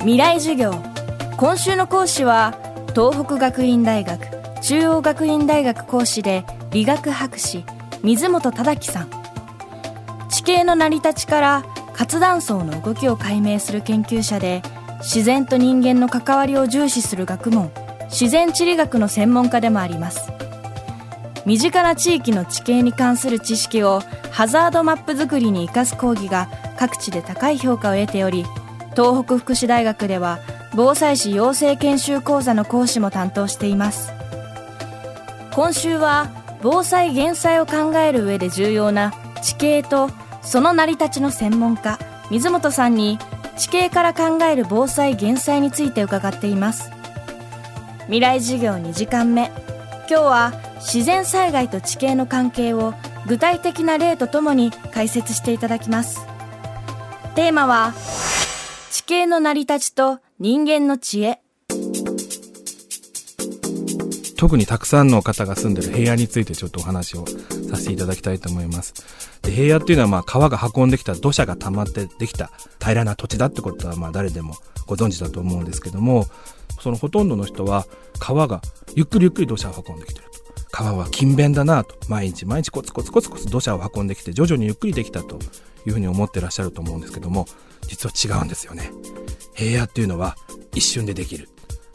[0.00, 0.72] 未来授業
[1.36, 2.54] 今週の講師は
[2.94, 4.26] 東北学院大学
[4.60, 7.64] 中央学院大学講師で理学博士
[8.04, 9.10] 水本忠樹さん。
[10.28, 14.62] 地形の成り立ちから活断層の動きを解明する研究者で
[15.00, 17.72] 自然と人間の関わりを重視する学問
[18.04, 20.41] 自然地理学の専門家でもあります。
[21.44, 26.48] 身近な地域の地形に関する知識をハザードマップ作りに生かす講義が
[26.78, 28.44] 各地で高い評価を得ており
[28.92, 30.38] 東北福祉大学では
[30.74, 34.12] 防災士養成研修講座の講師も担当しています。
[35.54, 36.30] 今週は
[36.62, 39.12] 防災減災を考える上で重要な
[39.42, 40.08] 地形と
[40.40, 41.98] その成り立ちの専門家
[42.30, 43.18] 水本さんに
[43.58, 46.90] 地形から考える防災減災について伺っています。
[48.04, 49.52] 未来授業2時間目。
[50.08, 52.94] 今日は自然災害と地形の関係を
[53.26, 56.26] 具体的な例とともに解説していただきます
[57.34, 57.94] テーマは
[58.90, 61.40] 地形の成り立ちと人間の知恵
[64.36, 67.24] 特にたくさんの方が住んでる平野についてちょっとお話を
[67.70, 68.92] させていただきたいと思います。
[69.40, 72.50] で平野っていうのはまあ川が運んできた土砂が溜まってできた
[72.80, 74.56] 平らな土地だってことはまあ誰でも
[74.86, 76.26] ご存知だと思うんですけども
[76.80, 77.86] そのほとんどの人は
[78.18, 78.62] 川が
[78.96, 80.31] ゆっくりゆっくり土砂を運んできてる。
[80.72, 85.38] 川は勤勉だなと毎日毎日コツコツコツコツ土砂を運んできて徐々にゆっくりできたと
[85.86, 87.46] いうふうに思ってらっしゃると思うんですけども
[87.86, 88.90] 実は違うんですよね。
[89.54, 90.34] 平野っていうのは
[90.74, 91.48] 一瞬でできる。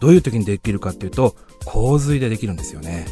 [0.00, 3.06] どういう時にできるかっていうと洪水でできるんですよね。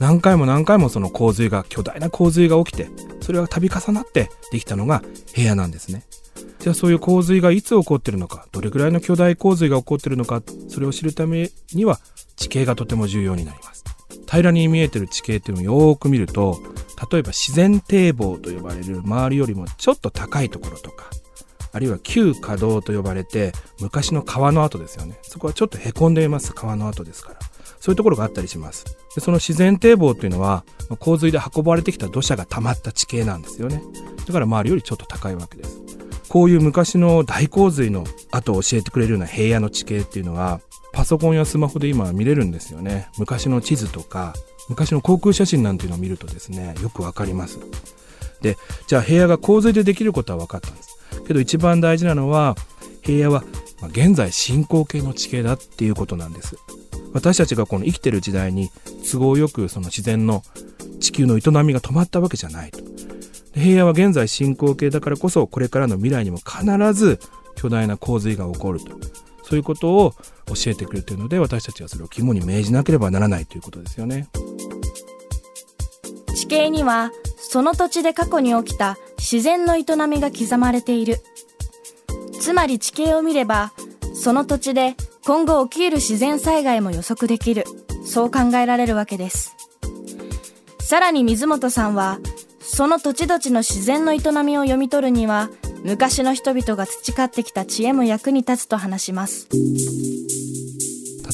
[0.00, 2.88] 何回も何回もその洪水が巨大な洪水が起きて
[3.20, 6.04] それが度重なってできたのが平野なんですね。
[6.58, 12.00] じゃあそういう洪水がいつ起こってるのかどれくらいの巨大洪水が起こってるのかそれを知るためには
[12.36, 13.84] 地形がとても重要になります。
[14.28, 16.58] 平らに見えてる地形っていうのをよーく見ると
[17.10, 21.10] 例えば自然堤防と呼ばれる周りよりもちょっと高いところとか
[21.72, 25.18] あるいは旧河道と呼ばれて昔の川の跡ですよね。
[25.22, 27.38] そこはちょっとへこんでいます川の跡ですから。
[27.80, 28.84] そういうところがあったりします。
[29.14, 30.64] でその自然堤防っていうのは
[30.98, 33.82] 洪水で運ばれてきた土砂が溜まった地形なんですよね。
[34.26, 35.80] だから周りよりちょっと高いわけです。
[36.28, 40.60] こういう昔の大洪水の後を教えてくれるような平野の地形っていうのは
[40.92, 43.08] パソコンやスマホで今見れるんですよね。
[43.18, 44.34] 昔の地図とか
[44.68, 47.58] 昔の航空写真なんていうのを見るとですねよくわかります。
[48.42, 48.56] で
[48.86, 50.98] じゃあ平野が洪水でできることは分かったんです。
[51.26, 52.56] けど一番大事なのは
[53.02, 53.44] 平野は
[53.82, 56.56] 現在進行形の地形だっていうことなんです。
[57.12, 58.70] 私たちがこの生きてる時代に
[59.10, 60.42] 都合よくその自然の
[61.00, 62.87] 地球の営みが止まったわけじゃないと。
[63.58, 67.18] 平野は現在進行形だからこそこれからの未来にも必ず
[67.56, 68.96] 巨大な洪水が起こると。
[69.42, 70.14] そういうことを
[70.46, 74.28] 教えてくれているので私たちはそれを肝に銘じなければならないということですよね。
[76.34, 81.16] 地形にはその土地で過去に起きた自然の営みが刻まれている。
[82.38, 83.72] つまり地形を見れば
[84.14, 87.64] その土地で今後起きる自然災害も予測できる。
[88.04, 89.54] そう考えられるわけです。
[90.80, 92.18] さらに水本さんは
[92.70, 95.48] その土地土地の自然の営みを読み取るには
[95.84, 99.48] 昔の人々が培ってきた知恵も役に立つと話します。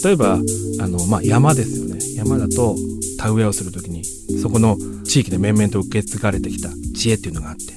[0.02, 0.38] 例えば
[0.80, 1.98] あの、まあ、山ですよね。
[2.14, 2.76] 山だと
[3.18, 7.74] 田植えをする時にそこの地域で面々と受け継がれてきた知恵っていうのがあって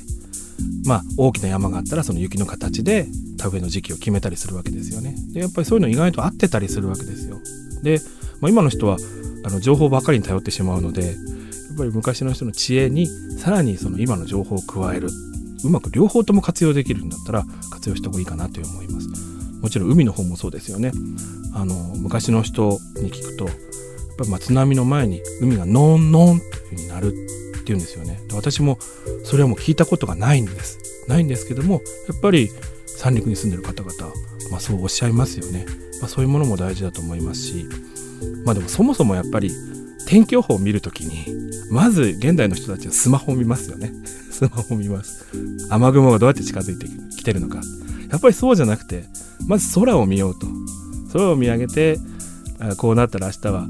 [0.86, 3.08] まあ大きな山があったらその雪の形で
[3.40, 5.16] 田植えの時期を決めたりするわけですよね。
[5.34, 7.40] でやっぱりそういうの意外と合ってたりするわけですよ。
[7.82, 8.00] で、
[8.40, 8.98] まあ、今の人は
[9.44, 11.16] あの情報ばかりに頼ってしまうので
[11.78, 13.08] ぱり昔の人の知恵に
[13.38, 15.10] さらにその今の情報を加える。
[15.64, 19.08] うまく両方とも活用できるんだったら活用した方がいいかなと思います。
[19.62, 20.92] もちろん海の方もそうですよね。
[21.54, 23.56] あの昔の人に聞くとやっ
[24.18, 27.14] ぱま津波の前に海がノンノンっていう風になる
[27.62, 28.20] っていうんですよね。
[28.34, 28.78] 私も
[29.24, 30.78] それはもう聞いたことがないんです。
[31.08, 32.50] ないんですけどもやっぱり
[32.86, 34.14] 三陸に住んでる方々、
[34.52, 35.66] まあ、そうおっしゃいますよね、
[36.02, 37.66] まあ、そういうものも大事だと思いますし
[38.46, 39.52] まあでもそもそもやっぱり
[40.06, 41.26] 天気予報を見るときに
[41.72, 43.92] まず現代の人たちはスマホを見ますよね。
[44.32, 45.26] スマホを見ます。
[45.70, 46.88] 雨雲がどうやって近づいて
[47.18, 47.62] きてるのか。
[48.10, 49.04] やっぱりそうじゃなくて
[49.48, 50.48] まず空を見ようと。
[51.14, 51.98] 空を見上げて
[52.78, 53.68] こうなったら明日は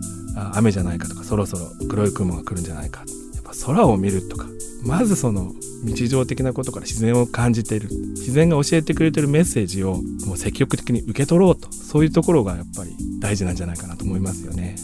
[0.54, 3.04] 雨じゃないかとかそろそろ黒い雲が来るんじゃないか。
[3.34, 4.48] やっぱ空を見るとか。
[4.86, 5.54] まずその
[5.84, 7.90] 日常的なことから自然を感じている。
[7.90, 11.72] 自然が教えてくれてるメッセージをもう積極的に受け取ろうと。
[11.72, 14.76] そういうところがやっぱり大事なんじゃないかなと思いますよね。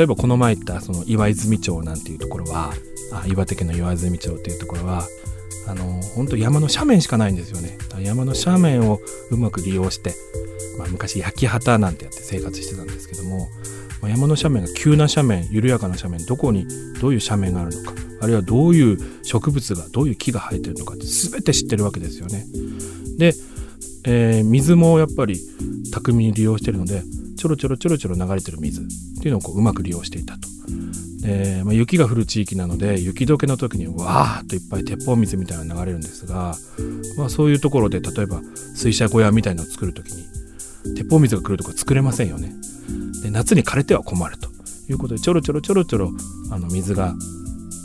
[0.00, 2.72] 例えばこの前言ったその岩泉町なんていうところは
[3.12, 5.06] あ岩手県の岩泉町っていうところは
[5.68, 8.98] あの本当山の斜面しかないんですよね山の斜面を
[9.30, 10.14] うまく利用して、
[10.78, 13.50] まあ、昔焼き畑なんてやって生活してたんですけども、
[14.00, 16.66] まあ、山の斜面が急な斜面緩やかな斜面どこに
[16.98, 22.46] どういう斜面があるのかあるいはどういう植物がどういう木が生えてるのかって全て知ってるわけですよね。
[23.18, 23.34] で、
[24.04, 25.38] えー、水もやっぱり
[25.92, 27.02] 巧みに利用してるので
[27.40, 28.84] ちょろちょろちょろちょろ流れてる水っ
[29.22, 30.46] ていうのをこううまく利用していたと。
[31.22, 36.54] でまあ、雪が降る地域なので雪解けの時にわーっといっぱい鉄砲水みたいなのが流れるんですが、
[37.16, 38.42] まあ、そういうところで例えば
[38.74, 40.24] 水車小屋みたいのを作る時に
[40.96, 42.52] 鉄砲水が来るとこ作れませんよね。
[43.22, 44.50] で夏に枯れては困ると
[44.90, 46.12] いうことでちょろちょろちょろちょろ
[46.50, 47.14] あの水が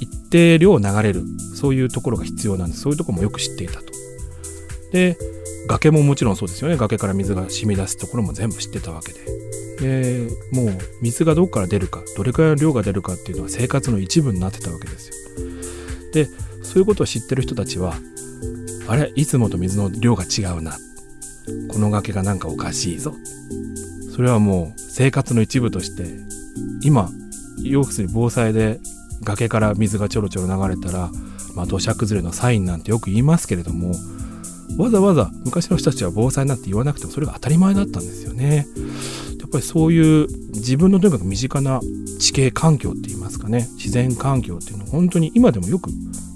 [0.01, 1.23] 一定量流れる
[1.55, 3.85] そういうところが必要なんですそういうとこもよく知っていたと。
[4.91, 5.17] で
[5.67, 6.77] 崖ももちろんそうですよね。
[6.77, 9.19] 崖から水が染み出すところも全部知ってたわけで。
[9.75, 15.13] でもう水がどこから出るかどれくらいの量が出るかっていうのは生活の一部になってたわけですよ。
[16.13, 16.29] で
[16.63, 17.95] そういうことを知ってる人たちは
[18.87, 20.77] あれいつもと水の量が違うな。
[21.69, 23.13] この崖がなんかおかしいぞ。
[24.15, 26.05] それはもう生活の一部として
[26.81, 27.09] 今
[27.61, 28.79] 要するに防災で
[29.23, 31.11] 崖から水がちょろちょろ流れたら、
[31.53, 33.93] まあ、土砂崩れのサインなんてよく言いますけれども
[34.77, 38.67] わざわざ昔の人たちは防災なんて言わなくてもそれが当たり前だったんですよね。
[39.39, 41.79] やっぱりそういう自分のとにかく身近な
[42.19, 43.67] 地形環境って言いますかね。
[43.75, 45.89] 自然環境っていうのを本当に今でもよく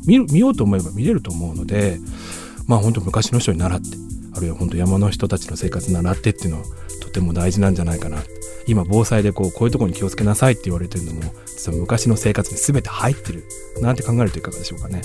[0.05, 1.99] 見ようと思えば見れると思うので
[2.67, 3.87] まあ本当昔の人に習って
[4.35, 6.63] あるいは本当山の人たちの生活習ってっていうのは
[7.01, 8.17] とても大事なんじゃないかな。
[8.67, 13.43] 今防災でこうこういうとこに気をつけなさいって言われてるのも実は昔の生活に全て入ってる
[13.81, 15.01] なんて考えるといかがでしょうかね。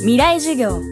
[0.00, 0.82] 未来授業。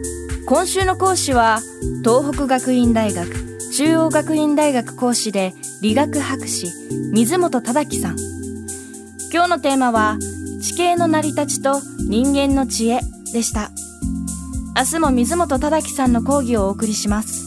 [0.47, 1.59] 今週の講師は
[2.03, 6.67] 東北学院大学中央学院大学講師で理学博士
[7.11, 8.17] 水本忠樹さん。
[9.33, 10.19] 今日のテーマは
[10.61, 12.99] 地形の成り立ちと人間の知恵
[13.33, 13.71] でした。
[14.77, 17.44] 明日も水本忠樹さんの講義をお送りします。